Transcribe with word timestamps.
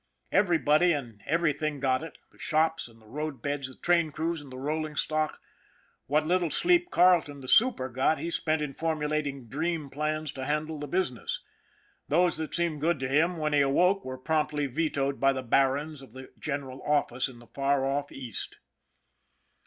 Everybody 0.31 0.93
and 0.93 1.21
everything 1.27 1.79
got 1.79 2.01
it, 2.01 2.17
the 2.31 2.39
shops 2.39 2.87
and 2.87 2.99
the 2.99 3.05
road 3.05 3.43
beds, 3.43 3.67
the 3.67 3.75
train 3.75 4.11
crews 4.11 4.41
and 4.41 4.51
the 4.51 4.57
rolling 4.57 4.95
stock. 4.95 5.39
What 6.07 6.25
little 6.25 6.49
sleep 6.49 6.89
Carleton, 6.89 7.41
the 7.41 7.47
super, 7.47 7.87
got, 7.87 8.17
he 8.17 8.31
spent 8.31 8.63
in 8.63 8.73
formu 8.73 9.07
lating 9.07 9.47
dream 9.47 9.91
plans 9.91 10.31
to 10.31 10.45
handle 10.45 10.79
the 10.79 10.87
business. 10.87 11.41
Those 12.07 12.37
that 12.39 12.55
seemed 12.55 12.81
good 12.81 12.97
to 13.01 13.07
him 13.07 13.37
when 13.37 13.53
he 13.53 13.61
awoke 13.61 14.03
were 14.03 14.17
promptly 14.17 14.65
vetoed 14.65 15.19
by 15.19 15.33
the 15.33 15.43
barons 15.43 16.01
of 16.01 16.13
the 16.13 16.31
General 16.39 16.81
Office 16.81 17.27
in 17.29 17.37
the 17.37 17.45
far 17.45 17.85
off 17.85 18.11
East. 18.11 18.57